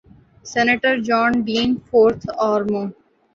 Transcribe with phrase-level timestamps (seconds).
[0.45, 2.81] senator John Dean fourth آر مو